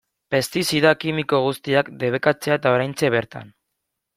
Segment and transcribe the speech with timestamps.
[0.35, 3.57] Pestizida kimiko guztiak debekatzea eta oraintxe bertan.